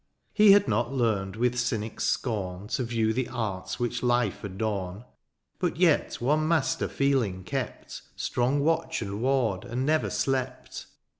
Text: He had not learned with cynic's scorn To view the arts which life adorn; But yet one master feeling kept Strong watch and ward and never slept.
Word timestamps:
He 0.33 0.53
had 0.53 0.67
not 0.67 0.91
learned 0.91 1.35
with 1.35 1.59
cynic's 1.59 2.05
scorn 2.05 2.69
To 2.69 2.83
view 2.83 3.13
the 3.13 3.27
arts 3.27 3.79
which 3.79 4.01
life 4.01 4.43
adorn; 4.43 5.05
But 5.59 5.77
yet 5.77 6.15
one 6.15 6.47
master 6.47 6.87
feeling 6.87 7.43
kept 7.43 8.01
Strong 8.15 8.61
watch 8.61 9.03
and 9.03 9.21
ward 9.21 9.63
and 9.63 9.85
never 9.85 10.09
slept. 10.09 10.87